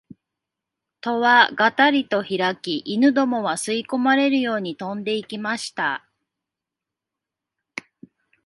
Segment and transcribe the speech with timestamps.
[1.01, 6.07] 戸はがたりとひらき、犬どもは吸い込まれるように飛んで行きました